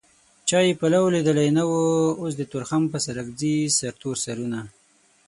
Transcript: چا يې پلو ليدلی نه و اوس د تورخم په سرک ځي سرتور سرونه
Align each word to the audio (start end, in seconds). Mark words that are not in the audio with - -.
چا 0.47 0.59
يې 0.65 0.73
پلو 0.79 1.03
ليدلی 1.13 1.49
نه 1.57 1.63
و 1.69 1.73
اوس 2.21 2.33
د 2.37 2.41
تورخم 2.51 2.83
په 2.91 2.97
سرک 3.05 3.27
ځي 3.39 3.55
سرتور 3.77 4.15
سرونه 4.23 4.59